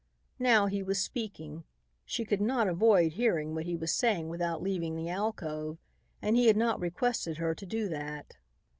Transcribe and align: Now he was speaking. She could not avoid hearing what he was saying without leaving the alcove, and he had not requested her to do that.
Now 0.39 0.65
he 0.65 0.81
was 0.81 0.97
speaking. 0.97 1.63
She 2.05 2.25
could 2.25 2.41
not 2.41 2.67
avoid 2.67 3.11
hearing 3.11 3.53
what 3.53 3.67
he 3.67 3.75
was 3.75 3.93
saying 3.93 4.29
without 4.29 4.59
leaving 4.63 4.95
the 4.95 5.09
alcove, 5.09 5.77
and 6.23 6.35
he 6.35 6.47
had 6.47 6.57
not 6.57 6.79
requested 6.79 7.37
her 7.37 7.53
to 7.53 7.65
do 7.67 7.87
that. 7.89 8.35